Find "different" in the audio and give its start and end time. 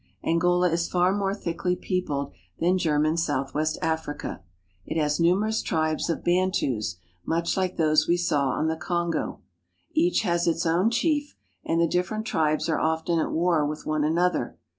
11.85-12.25